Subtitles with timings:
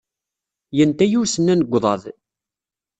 [0.77, 2.03] Yenta-iyi usennan deg uḍad.